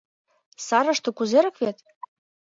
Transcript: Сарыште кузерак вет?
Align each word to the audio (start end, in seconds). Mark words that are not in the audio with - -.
Сарыште 0.67 1.09
кузерак 1.17 1.55
вет? 1.61 1.77